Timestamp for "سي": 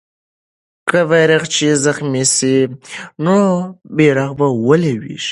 2.35-2.55